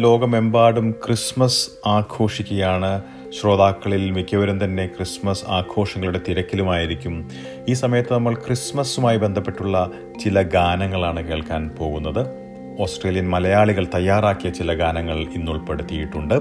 ലോകമെമ്പാടും 0.00 0.90
ക്രിസ്മസ് 0.90 1.70
ആഘോഷിക്കുകയാണ്. 1.86 3.02
ശ്രോതാക്കളിൽ 3.40 4.10
മിക്കവരും 4.10 4.64
തന്നെ 4.64 4.86
ക്രിസ്മസ് 4.86 5.44
ആഘോഷങ്ങളുടെ 5.48 6.20
തിരക്കിലുമായിരിക്കും. 6.28 7.28
ഈ 7.68 7.72
സമയത്ത് 7.72 8.14
നമ്മൾ 8.14 8.34
ക്രിസ്മസുമായി 8.34 9.16
ബന്ധപ്പെട്ടുള്ള 9.16 9.90
ചില 10.24 10.42
ഗാനങ്ങളാണ് 10.42 11.28
കേൾക്കാൻ 11.28 11.68
പോകുന്നത്. 11.68 12.26
ഓസ്ട്രേലിയൻ 12.80 13.30
മലയാളികൾ 13.30 13.86
തയ്യാറാക്കിയ 13.94 14.50
ചില 14.50 14.72
ഗാനങ്ങൾ 14.72 15.16
ഇന്ന് 15.18 15.52
ഉൾപ്പെടുത്തിയിട്ടുണ്ട് 15.52 16.34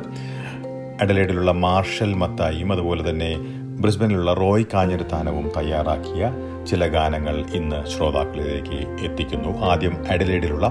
അഡലേഡിലുള്ള 1.02 1.52
മാർഷൽ 1.52 2.14
മത്തായും 2.14 2.72
അതുപോലെ 2.72 3.10
തന്നെ 3.10 3.36
ബ്രിസ്ബനിലുള്ള 3.82 4.34
റോയ് 4.34 4.66
കാഞ്ഞിരത്താനവും 4.74 5.52
തയ്യാറാക്കിയ 5.58 6.32
ചില 6.68 6.88
ഗാനങ്ങൾ 6.88 7.36
ഇന്ന് 7.54 7.80
ശ്രോതാക്കളിലേക്ക് 7.86 8.78
എത്തിക്കുന്നു. 9.06 9.52
ആദ്യം 9.72 9.96
അഡലേഡിലുള്ള 10.12 10.68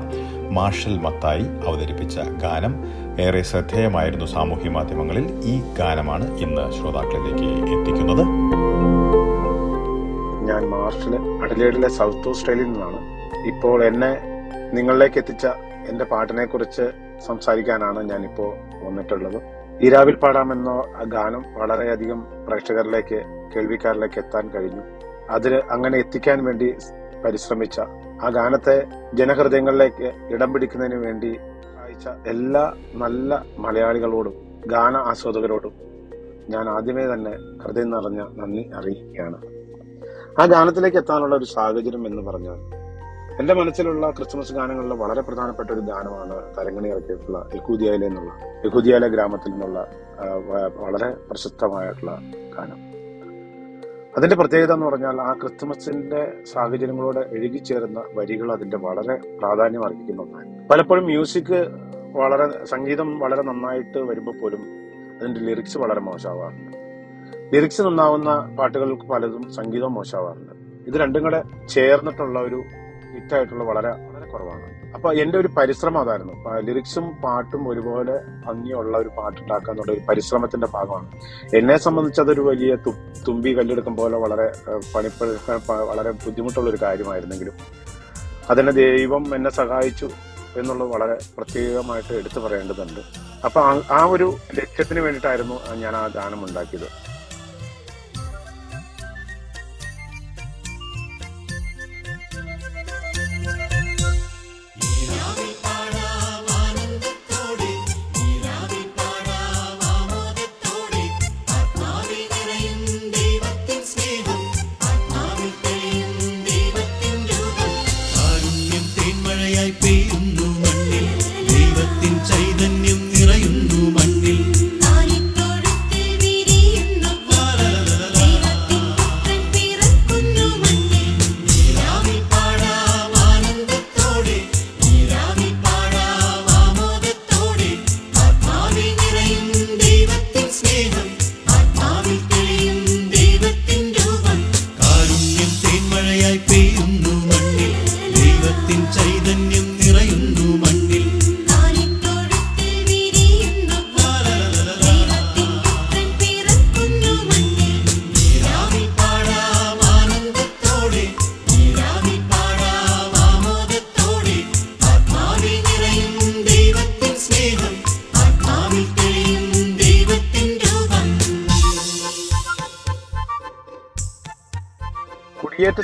മാർഷൽ 0.50 0.98
മത്തായി 0.98 1.46
അവതരിപ്പിച്ച 1.66 2.18
ഗാനം 2.18 2.74
ഏറെ 3.20 3.42
ശ്രദ്ധേയമായിരുന്നു 3.42 4.26
സാമൂഹ്യ 4.26 4.70
മാധ്യമങ്ങളിൽ. 4.70 5.26
ഈ 5.44 5.54
ഗാനമാണ് 5.78 6.38
ഇന്ന് 6.38 6.64
ശ്രോതാക്കളിലേക്ക് 6.72 7.48
എത്തിക്കുന്നത്. 7.74 8.24
ഞാൻ 10.50 10.64
മാർഷൽ 10.74 11.14
അഡലേഡിലെ 11.44 11.88
സൗത്ത് 11.88 12.28
ഓസ്ട്രേലിയയിൽ 12.28 12.72
നിന്നാണ്. 12.72 13.00
ഇപ്പോൾ 13.46 13.84
എന്നെ 13.84 14.12
നിങ്ങളിലേക്ക് 14.72 15.18
എത്തിച്ച 15.18 15.46
എന്റെ 15.88 16.04
പാട്ടിനെ 16.04 16.44
കുറിച്ച് 16.44 16.86
സംസാരിക്കാനാണ് 17.26 18.10
ഞാൻ 18.10 18.24
ഇപ്പോൾ 18.24 18.50
വന്നിട്ടുള്ളത്. 18.86 19.63
ഈരാവിൽ 19.82 20.14
പാടാമെന്ന 20.14 20.68
ആ 20.68 21.02
ഗാനം 21.04 21.44
വളരെയധികം 21.54 22.46
പ്രേക്ഷകരിലേക്ക് 22.48 23.22
കേൾവിക്കാരിലേക്ക് 23.54 24.18
എത്താൻ 24.18 24.48
കഴിഞ്ഞു. 24.48 24.82
അതിന് 25.30 25.54
അങ്ങനെ 25.54 25.98
എത്തിക്കാൻ 25.98 26.44
വേണ്ടി 26.44 26.74
പരിശ്രമിച്ച 27.24 27.80
ആ 28.22 28.28
ഗാനത്തെ 28.28 28.86
ജനഹൃദയങ്ങളിലേക്ക് 29.14 30.34
ഇടം 30.34 30.52
പിടിക്കുന്നതിന് 30.52 30.94
വേണ്ടി 30.94 31.34
സഹായിച്ച 31.62 32.08
എല്ലാ 32.26 32.72
നല്ല 32.94 33.44
മലയാളികളോടും 33.58 34.34
ഗാന 34.66 34.96
ആസ്വാദകരോടും 34.96 35.72
ഞാൻ 36.48 36.68
ആദ്യമേ 36.68 37.06
തന്നെ 37.06 37.30
ഹൃദയം 37.64 37.90
നിറഞ്ഞ 37.90 38.20
നന്ദി 38.20 38.70
അറിയിക്കുകയാണ്. 38.74 39.38
ആ 40.40 40.46
ഗാനത്തിലേക്ക് 40.46 40.96
എത്താനുള്ള 40.96 41.36
ഒരു 41.36 41.44
സാഹചര്യം 41.44 42.06
എന്ന് 42.06 42.22
പറഞ്ഞാൽ 42.22 42.83
എന്റെ 43.40 43.54
മനസ്സിലുള്ള 43.54 44.10
ക്രിസ്മസ് 44.10 44.52
ഗാനങ്ങളിൽ 44.54 44.92
വളരെ 44.94 45.20
പ്രധാനപ്പെട്ട 45.20 45.70
ഒരു 45.70 45.80
ഗാനമാണ് 45.80 46.34
തരങ്ങണി 46.56 46.88
ഇറക്കിയിട്ടുള്ള 46.88 47.38
യഹൂദിയയിലെ 47.54 48.06
എന്നുള്ള 48.06 48.32
യഹൂദിയാല 48.66 49.06
ഗ്രാമത്തിൽ 49.06 49.50
നിന്നുള്ള 49.50 49.78
വളരെ 50.76 51.08
പ്രശസ്തമായിട്ടുള്ള 51.30 52.12
ഗാനം. 52.56 52.80
അതിന്റെ 54.16 54.36
പ്രത്യേകത 54.36 54.72
എന്ന് 54.72 54.86
പറഞ്ഞാൽ 54.86 55.20
ആ 55.20 55.32
ക്രിസ്മസിന്റെ 55.32 56.20
സാഹചര്യങ്ങളോട് 56.52 57.20
എഴുകിച്ചേരുന്ന 57.36 58.00
വരികൾ 58.14 58.52
അതിന്റെ 58.52 58.76
വളരെ 58.76 59.16
പ്രാധാന്യം 59.38 59.84
അർഹിക്കുന്ന 59.84 60.22
ഒന്നാണ്. 60.22 60.68
പലപ്പോഴും 60.68 61.04
മ്യൂസിക് 61.04 61.58
വളരെ 62.20 62.64
സംഗീതം 62.64 63.18
വളരെ 63.18 63.42
നന്നായിട്ട് 63.42 63.98
വരുമ്പോൾ 63.98 64.36
പോലും 64.40 64.62
അതിന്റെ 65.18 65.40
ലിറിക്സ് 65.40 65.78
വളരെ 65.78 66.00
മോശമാവാറുണ്ട്. 66.00 66.76
ലിറിക്സ് 67.54 67.82
നന്നാവുന്ന 67.82 68.56
പാട്ടുകൾക്ക് 68.58 69.06
പലതും 69.12 69.52
സംഗീതം 69.52 69.94
മോശമാവാറുണ്ട്. 69.94 70.54
ഇത് 70.88 70.94
രണ്ടും 71.02 71.22
കൂടെ 71.22 71.42
ചേർന്നിട്ടുള്ള 71.68 72.38
ഒരു 72.40 72.62
ഹിറ്റായിട്ടുള്ള 73.14 73.64
വളരെ 73.70 73.90
വളരെ 74.06 74.26
കുറവാണ്. 74.32 74.66
അപ്പൊ 74.94 75.08
എന്റെ 75.22 75.36
ഒരു 75.38 75.48
പരിശ്രമം 75.56 76.00
അതായിരുന്നു. 76.00 76.34
ലിറിക്സും 76.66 77.06
പാട്ടും 77.24 77.62
ഒരുപോലെ 77.68 78.14
ഭംഗിയുള്ള 78.46 78.94
ഒരു 78.98 79.10
പാട്ടുണ്ടാക്കുക 79.18 79.72
എന്നുള്ള 79.72 79.92
ഒരു 79.92 80.02
പരിശ്രമത്തിന്റെ 80.08 80.68
ഭാഗമാണ്. 80.74 81.08
എന്നെ 81.58 81.76
സംബന്ധിച്ച് 81.86 82.20
അതൊരു 82.20 82.40
വലിയ 82.40 82.74
തുമ്പി 83.28 83.52
കല്ലെടുക്കും 83.58 83.96
പോലെ 83.96 84.18
വളരെ 84.24 84.46
പണിപ്പ 84.94 85.72
വളരെ 85.90 86.12
ബുദ്ധിമുട്ടുള്ള 86.26 86.70
ഒരു 86.70 86.80
കാര്യമായിരുന്നെങ്കിലും 86.82 87.56
അതിനെ 88.50 88.72
ദൈവം 88.82 89.24
എന്നെ 89.34 89.50
സഹായിച്ചു 89.50 90.10
എന്നുള്ളത് 90.60 90.88
വളരെ 90.88 91.16
പ്രത്യേകമായിട്ട് 91.36 92.12
എടുത്തു 92.20 92.40
പറയേണ്ടതുണ്ട്. 92.40 93.00
അപ്പൊ 93.46 93.60
ആ 93.98 94.00
ഒരു 94.14 94.26
ലക്ഷ്യത്തിന് 94.58 95.00
വേണ്ടിയിട്ടായിരുന്നു 95.00 95.56
ഞാൻ 95.82 95.96
ആ 95.96 96.06
ഗാനം 96.16 96.40
ഉണ്ടാക്കിയത്. 96.44 96.88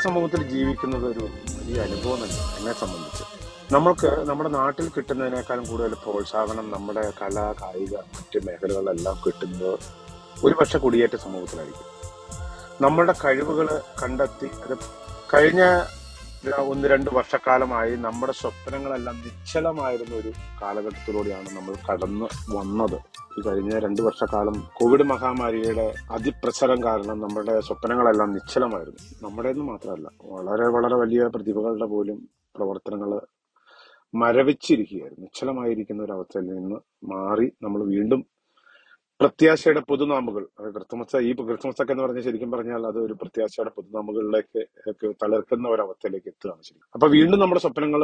സമൂഹത്തിൽ 0.02 0.42
ജീവിക്കുന്നത് 0.42 1.06
ഒരു 1.06 1.24
വലിയ 1.24 1.80
അനുഭവം 1.80 2.16
തന്നെ 2.16 2.58
എന്നെ 2.58 2.72
സംബന്ധിച്ച്. 2.72 3.24
നമ്മൾക്ക് 3.74 4.10
നമ്മുടെ 4.28 4.50
നാട്ടിൽ 4.50 4.88
കിട്ടുന്നതിനേക്കാളും 4.88 5.66
കൂടുതൽ 5.66 5.94
പ്രോത്സാഹനം 5.94 6.70
നമ്മുടെ 6.70 7.12
കല 7.22 7.54
കായിക 7.62 7.94
മറ്റ് 7.96 8.46
മേഖലകളിലെല്ലാം 8.46 9.20
കിട്ടുന്നത് 9.26 9.78
ഒരുപക്ഷെ 10.44 10.78
കുടിയേറ്റ 10.78 11.16
സമൂഹത്തിലായിരിക്കും. 11.16 11.88
നമ്മളുടെ 12.80 13.14
കഴിവുകൾ 13.24 13.82
കണ്ടെത്തി 14.02 14.46
അത് 14.46 14.78
കഴിഞ്ഞ 15.34 15.62
ഒന്ന് 16.48 16.88
രണ്ട് 16.88 17.10
വർഷക്കാലമായി 17.14 17.96
നമ്മുടെ 17.96 18.32
സ്വപ്നങ്ങളെല്ലാം 18.32 19.16
നിശ്ചലമായിരുന്ന 19.16 20.14
ഒരു 20.14 20.32
കാലഘട്ടത്തിലൂടെയാണ് 20.62 21.48
നമ്മൾ 21.56 21.74
കടന്നു 21.88 22.28
വന്നത്. 22.56 22.96
ഈ 23.38 23.42
കഴിഞ്ഞ 23.46 23.78
രണ്ട് 23.78 24.02
വർഷക്കാലം 24.02 24.68
കോവിഡ് 24.72 25.02
മഹാമാരിയുടെ 25.02 25.94
അതിപ്രസരം 26.10 26.84
കാരണം 26.84 27.20
നമ്മുടെ 27.20 27.60
സ്വപ്നങ്ങളെല്ലാം 27.60 28.32
നിശ്ചലമായിരുന്നു. 28.32 29.02
നമ്മുടേന്ന് 29.22 29.64
മാത്രമല്ല 29.64 30.10
വളരെ 30.22 30.68
വളരെ 30.68 30.94
വലിയ 30.94 31.26
പ്രതിഭകളുടെ 31.26 31.86
പോലും 31.86 32.28
പ്രവർത്തനങ്ങൾ 32.56 33.20
മരവിച്ചിരിക്കുകയായിരുന്നു. 34.14 35.24
നിശ്ചലമായിരിക്കുന്ന 35.24 36.02
ഒരു 36.02 36.12
അവസ്ഥയിൽ 36.12 36.46
നിന്ന് 36.54 36.80
മാറി 37.04 37.52
നമ്മൾ 37.62 37.82
വീണ്ടും 37.84 38.26
പ്രത്യാശയുടെ 39.20 39.80
പുതുനാമ്പുകൾ 39.88 40.44
ക്രിസ്തുമസ് 40.76 41.18
ഈ 41.26 41.32
ക്രിസ്തുമസ് 41.40 41.82
ഒക്കെ 41.82 41.92
എന്ന് 41.94 42.04
പറഞ്ഞാൽ 42.04 42.24
ശരിക്കും 42.28 42.50
പറഞ്ഞാൽ 42.54 42.82
അത് 42.90 42.98
ഒരു 43.06 43.14
പ്രത്യാശയുടെ 43.20 43.72
പുതുനാമ്പുകളിലേക്ക് 43.76 44.62
ഒക്കെ 44.90 45.08
തളർക്കുന്ന 45.22 45.68
ഒരു 45.68 45.82
അവസ്ഥയിലേക്ക് 45.86 46.30
എത്തുകയാണ് 46.32 46.64
ശരി 46.68 46.80
അപ്പൊ 46.94 47.08
വീണ്ടും 47.16 47.40
നമ്മുടെ 47.40 47.62
സ്വപ്നങ്ങൾ 47.64 48.02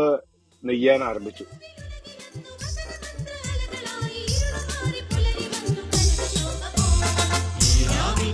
നെയ്യാൻ 0.62 1.00
ആരംഭിച്ചു. 1.04 1.46
ഈരാവിൽ 7.70 8.30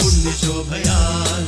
പുണ്യശോഭയാൽ 0.00 1.44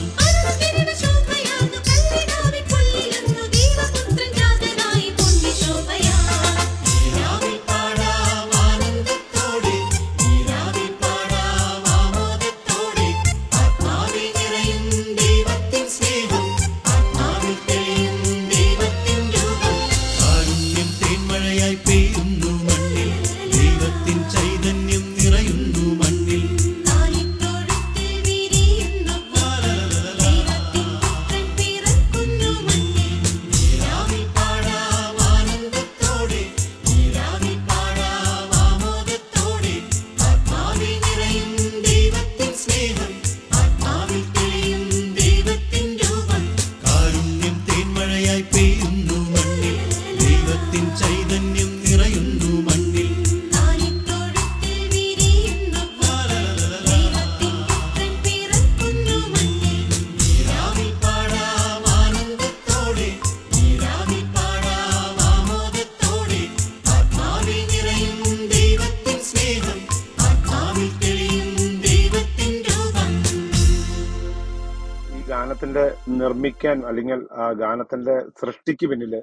ഗാനത്തിന്റെ 75.57 75.83
നിർമ്മിക്കാൻ 76.13 76.77
അല്ലെങ്കിൽ 76.87 77.19
ആ 77.35 77.45
ഗാനത്തിന്റെ 77.59 78.15
സൃഷ്ടിക്ക് 78.39 78.85
പിന്നിൽ 78.89 79.13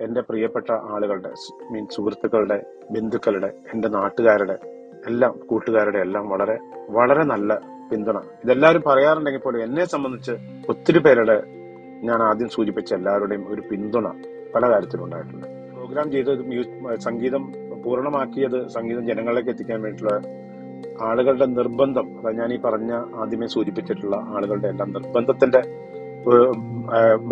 എന്റെ 0.00 0.20
പ്രിയപ്പെട്ട 0.28 0.70
ആളുകളുടെ 0.92 1.30
മീൻ 1.72 1.84
സുഹൃത്തുക്കളുടെ 1.94 2.56
ബന്ധുക്കളുടെ 2.94 3.50
എന്റെ 3.72 3.88
നാട്ടുകാരുടെ 3.96 4.56
എല്ലാം 5.04 5.32
കൂട്ടുകാരുടെ 5.50 6.00
എല്ലാം 6.06 6.24
വളരെ 6.32 6.56
വളരെ 6.90 7.24
നല്ല 7.32 7.50
പിന്തുണ. 7.90 8.18
ഇതെല്ലാവരും 8.44 8.82
പറയാറുണ്ടെങ്കിൽ 8.86 9.42
പോലും 9.42 9.60
എന്നെ 9.66 9.84
സംബന്ധിച്ച് 9.86 10.34
ഒത്തിരി 10.68 11.02
പേരുടെ 11.06 11.36
ഞാൻ 12.08 12.22
ആദ്യം 12.28 12.50
സൂചിപ്പിച്ച 12.56 12.90
എല്ലാവരുടെയും 12.98 13.44
ഒരു 13.52 13.64
പിന്തുണ 13.70 14.06
പല 14.54 14.64
കാര്യത്തിലുണ്ടായിട്ടുണ്ട് 14.72 15.46
പ്രോഗ്രാം 15.74 16.08
ചെയ്തത് 16.14 16.42
സംഗീതം 17.02 17.44
പൂർണമാക്കിയത് 17.84 18.58
സംഗീതം 18.74 19.04
ജനങ്ങളിലേക്ക് 19.10 19.52
എത്തിക്കാൻ 19.54 19.80
വേണ്ടിയിട്ടുള്ള 19.82 20.16
ആളുകളുടെ 21.02 21.46
നിർബന്ധം 21.46 22.06
അതായത് 22.18 22.38
ഞാൻ 22.38 22.52
ഈ 22.52 22.58
പറഞ്ഞ 22.64 22.92
ആദ്യമേ 22.92 23.46
സൂചിപ്പിച്ചിട്ടുള്ള 23.46 24.16
ആളുകളുടെ 24.16 24.68
എല്ലാം 24.68 24.92
നിർബന്ധത്തിന്റെ 24.92 25.62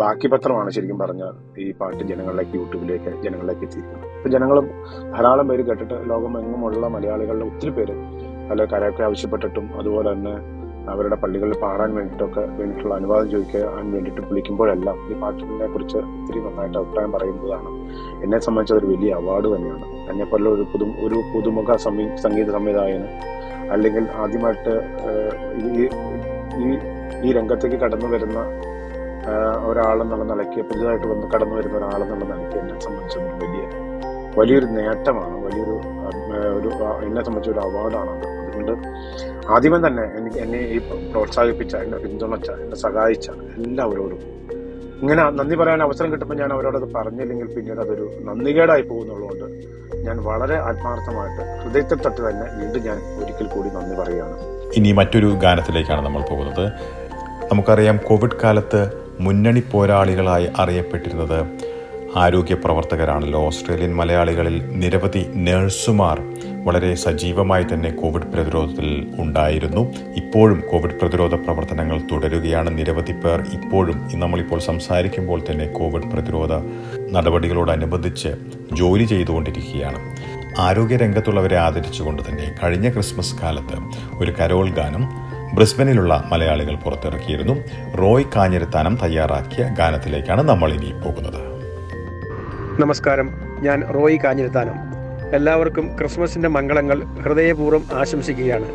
ബാക്കി 0.01 0.27
പത്രമാണ് 0.27 0.69
ശരിക്കും 0.71 0.99
പറഞ്ഞ 0.99 1.23
ഈ 1.57 1.71
പാട്ട് 1.71 2.03
ജനങ്ങളിലേക്ക് 2.03 2.55
യൂട്യൂബിലേക്ക് 2.55 3.11
ജനങ്ങളിലേക്ക് 3.23 3.63
എത്തിയിരിക്കുന്നത്. 3.63 4.17
ഇപ്പൊ 4.17 4.29
ജനങ്ങളും 4.29 4.65
ധാരാളം 5.13 5.47
പേര് 5.47 5.61
കേട്ടിട്ട് 5.61 6.09
ലോകമെങ്ങുമുള്ള 6.09 6.87
മലയാളികളുടെ 6.87 7.45
ഒത്തിരി 7.45 7.69
പേര് 7.69 7.95
പല 8.49 8.65
കരയൊക്കെ 8.65 9.03
ആവശ്യപ്പെട്ടിട്ടും 9.03 9.65
അതുപോലെ 9.79 10.13
തന്നെ 10.13 10.63
അവരുടെ 10.91 11.15
പള്ളികളിൽ 11.15 11.57
പാടാൻ 11.63 11.95
വേണ്ടിയിട്ടൊക്കെ 11.95 12.41
വേണ്ടിയിട്ടുള്ള 12.59 12.95
അനുവാദം 12.95 13.29
ചോദിക്കാൻ 13.29 13.91
വേണ്ടിയിട്ട് 13.91 14.21
വിളിക്കുമ്പോഴെല്ലാം 14.29 14.97
ഈ 15.11 15.19
പാട്ടിനെ 15.19 15.67
കുറിച്ച് 15.67 15.97
ഒത്തിരി 15.97 16.39
നന്നായിട്ട് 16.39 16.77
അഭിപ്രായം 16.77 17.11
പറയുന്നതാണ്. 17.11 17.69
എന്നെ 18.23 18.39
സംബന്ധിച്ച 18.39 18.73
ഒരു 18.79 18.85
വലിയ 18.85 19.13
അവാർഡ് 19.13 19.55
തന്നെയാണ്. 19.55 19.85
എന്നെ 20.11 20.25
പോലെ 20.31 20.49
ഒരു 20.49 20.65
പുതു 20.73 20.87
ഒരു 21.07 21.19
പുതുമുഖ 21.33 21.75
സംഗീത 21.85 22.49
സംവിധായകന് 22.57 23.09
അല്ലെങ്കിൽ 23.71 24.05
ആദ്യമായിട്ട് 24.15 24.73
ഈ 25.63 25.83
ഈ 26.59 26.69
ഈ 27.23 27.31
രംഗത്തേക്ക് 27.31 27.75
കടന്നു 27.75 28.07
വരുന്ന 28.07 28.39
ഒരാളെന്നുള്ള 29.65 30.23
നിലയ്ക്ക് 30.23 30.61
പുതുതായിട്ട് 30.61 31.07
വന്ന് 31.07 31.27
കടന്നു 31.33 31.55
വരുന്ന 31.55 31.77
ഒരാളെന്നുള്ള 31.77 32.25
നിലയ്ക്ക് 32.31 32.57
എന്നെ 32.57 32.79
സംബന്ധിച്ചൊരു 32.79 33.29
വലിയ 33.43 33.63
വലിയൊരു 34.37 34.67
നേട്ടമാണ് 34.77 35.35
വലിയൊരു 35.45 35.75
ഒരു 36.57 36.69
എന്നെ 37.05 37.21
സംബന്ധിച്ച 37.23 37.49
ഒരു 37.49 37.59
അവാർഡാണ് 37.59 38.11
അത്. 38.15 38.27
അതുകൊണ്ട് 38.43 38.73
ആദ്യമേ 39.47 39.79
തന്നെ 39.85 40.03
എനിക്ക് 40.17 40.37
എന്നെ 40.37 40.59
ഈ 40.67 40.77
പ്രോത്സാഹിപ്പിച്ച 41.11 41.75
എന്നെ 41.75 41.97
പിന്തുണച്ച 41.97 42.49
എന്നെ 42.63 42.77
സഹായിച്ച 42.77 43.27
എല്ലാവരോടും 43.59 44.21
ഇങ്ങനെ 45.03 45.23
നന്ദി 45.29 45.55
പറയാൻ 45.55 45.81
അവസരം 45.83 46.11
കിട്ടുമ്പോൾ 46.11 46.35
ഞാൻ 46.35 46.53
അവരോടത് 46.53 46.93
പറഞ്ഞില്ലെങ്കിൽ 46.93 47.47
പിന്നീട് 47.55 47.79
അതൊരു 47.79 48.05
നന്ദികേടായി 48.21 48.81
പോകുന്നുള്ളതുകൊണ്ട് 48.81 49.47
ഞാൻ 50.05 50.17
വളരെ 50.23 50.55
ആത്മാർത്ഥമായിട്ട് 50.57 51.63
ഹൃദയത്തിൽ 51.63 51.97
തൊട്ട് 51.97 52.21
തന്നെ 52.29 52.45
വീണ്ടും 52.59 52.83
ഞാൻ 52.83 52.97
ഒരിക്കൽ 53.21 53.47
കൂടി 53.55 53.69
നന്ദി 53.69 53.95
പറയുകയാണ്. 54.01 54.35
ഇനി 54.75 54.91
മറ്റൊരു 54.91 55.27
ഗാനത്തിലേക്കാണ് 55.43 56.05
നമ്മൾ 56.05 56.21
പോകുന്നത്. 56.21 56.65
നമുക്കറിയാം 57.51 57.97
കോവിഡ് 57.97 58.39
കാലത്ത് 58.43 58.81
മുന്നണി 59.19 59.63
പോരാളികളായി 59.71 60.47
അറിയപ്പെട്ടിരുന്നത് 60.57 61.39
ആരോഗ്യ 62.15 62.55
പ്രവർത്തകരാണല്ലോ. 62.55 63.39
ഓസ്ട്രേലിയൻ 63.39 63.95
മലയാളികളിൽ 63.95 64.57
നിരവധി 64.81 65.25
നഴ്സുമാർ 65.35 66.19
വളരെ 66.63 66.95
സജീവമായി 66.95 67.63
തന്നെ 67.63 67.91
കോവിഡ് 67.91 68.23
പ്രതിരോധത്തിൽ 68.23 69.13
ഉണ്ടായിരുന്നു. 69.19 69.93
ഇപ്പോഴും 70.15 70.63
കോവിഡ് 70.71 70.91
പ്രതിരോധ 70.91 71.35
പ്രവർത്തനങ്ങൾ 71.35 72.01
തുടരുകയാണ്. 72.11 72.77
നിരവധി 72.77 73.11
പേർ 73.11 73.41
ഇപ്പോഴും 73.41 74.07
നമ്മളിപ്പോൾ 74.13 74.59
സംസാരിക്കുമ്പോൾ 74.59 75.41
തന്നെ 75.51 75.65
കോവിഡ് 75.65 76.03
പ്രതിരോധ 76.03 76.49
നടപടികളോടനുബന്ധിച്ച് 77.11 78.27
ജോലി 78.73 79.03
ചെയ്തുകൊണ്ടിരിക്കുകയാണ്. 79.03 80.15
ആരോഗ്യ 80.59 80.97
രംഗത്തുള്ളവരെ 80.97 81.57
ആദരിച്ചുകൊണ്ട് 81.57 82.23
തന്നെ 82.29 82.55
കഴിഞ്ഞ 82.63 82.89
ക്രിസ്മസ് 82.89 83.41
കാലത്ത് 83.41 83.77
ഒരു 84.17 84.33
കരോൾ 84.41 84.69
ഗാനം 84.69 85.09
ബ്രിസ്ബനിലുള്ള 85.55 86.23
മലയാളികൾ 86.31 86.75
പുറത്തിറക്കിയിരുന്നു. 86.75 87.53
റോയ് 87.95 88.25
കാഞ്ഞിരത്താനം 88.35 88.97
തയ്യാറാക്കിയ 89.03 89.75
ഗാനത്തിലേക്കാണ് 89.79 90.41
നമ്മൾ 90.41 90.73
ഇനി 90.73 91.05
പോകുന്നത്. 91.05 91.53
നമസ്കാരം. 92.81 93.29
ഞാൻ 93.59 93.83
റോയി 93.93 94.19
കാഞ്ഞിരത്താനം. 94.25 94.92
എല്ലാവർക്കും 95.37 95.85
ക്രിസ്മസിന്റെ 95.97 96.49
മംഗളങ്ങൾ 96.49 96.97
ഹൃദയപൂർവം 97.03 97.83
ആശംസിക്കുകയാണ്. 97.93 98.67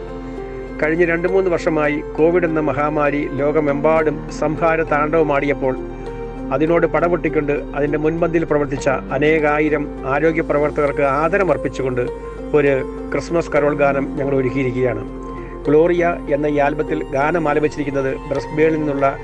കഴിഞ്ഞ 0.80 1.04
രണ്ട് 1.04 1.28
മൂന്ന് 1.28 1.50
വർഷമായി 1.50 2.02
കോവിഡ് 2.16 2.44
എന്ന 2.44 2.60
മഹാമാരി 2.60 3.28
ലോകമെമ്പാടും 3.32 4.16
സംഹാര 4.30 4.82
താണ്ഡവമാടിയപ്പോൾ 4.82 5.74
അതിനോട് 6.52 6.86
പടപൊട്ടിക്കൊണ്ട് 6.86 7.52
അതിന്റെ 7.52 7.98
മുൻപന്തിയിൽ 7.98 8.44
പ്രവർത്തിച്ച 8.44 8.88
അനേകായിരം 8.88 9.84
ആരോഗ്യ 10.06 10.40
പ്രവർത്തകർക്ക് 10.40 11.02
ആദരമർപ്പിച്ചുകൊണ്ട് 11.02 12.02
ഒരു 12.56 12.72
ക്രിസ്മസ് 13.12 13.52
കരോൾ 13.52 13.76
ഗാനം 13.76 14.16
ഞങ്ങൾ 14.16 14.34
ഒരുക്കിയിരിക്കുകയാണ്. 14.34 15.04
ഗ്ലോറിയ 15.68 16.16
എന്ന 16.28 16.46
ഈ 16.46 16.58
ആൽബത്തിൽ 16.58 17.04
ഗാനം 17.12 17.48
ആലപിച്ചിരിക്കുന്നത് 17.48 18.16
ബ്രസ്ബേണിൽ 18.30 18.76
നിന്നുള്ള 18.76 19.16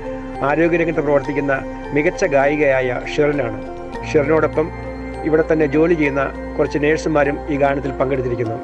ആരോഗ്യരംഗത്ത് 0.43 0.99
പ്രവർത്തിക്കുന്ന 0.99 1.53
മികച്ച 1.93 2.25
ഗായികയായ 2.25 3.01
ഷെറിനാണ്. 3.15 3.59
ഷെറിനോടൊപ്പം 4.13 4.67
ഇവിടെ 5.25 5.43
തന്നെ 5.51 5.65
ജോലി 5.75 5.95
ചെയ്യുന്ന 6.01 6.23
കുറച്ച് 6.57 6.79
നേഴ്സുമാരും 6.85 7.37
ഈ 7.53 7.57
ഗാനത്തിൽ 7.63 7.91
പങ്കെടുത്തിരിക്കുന്നു. 7.99 8.57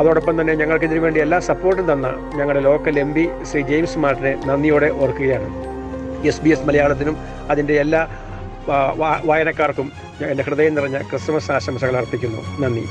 അതോടൊപ്പം 0.00 0.34
തന്നെ 0.40 0.54
ഞങ്ങൾക്ക് 0.60 0.86
ഇതിനു 0.88 1.00
വേണ്ടി 1.00 1.20
എല്ലാ 1.24 1.38
സപ്പോർട്ടും 1.48 1.86
തന്ന 1.92 2.08
ഞങ്ങളുടെ 2.38 2.62
local 2.68 2.94
M 3.04 3.10
P 3.14 3.24
Shri 3.50 3.60
James 3.72 3.98
മാർട്ടിനെ 4.04 4.32
നന്ദിയോടെ 4.46 4.88
ഓർക്കുകയാണ്. 5.02 5.48
എസ് 6.30 6.42
ബി 6.44 6.50
എസ് 6.54 6.66
മലയാളത്തിനും 6.68 7.16
അതിന്റെ 7.50 7.74
എല്ലാ 7.84 8.02
വായനക്കാർക്കും 9.28 9.88
എന്റെ 10.30 10.44
ഹൃദയം 10.46 10.74
നിറഞ്ഞ 10.74 10.98
ക്രിസ്മസ് 11.10 11.50
ആശംസകൾ 11.56 11.96
അർപ്പിക്കുന്നു. 11.96 12.42
നന്ദി. 12.62 12.84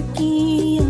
की 0.00 0.83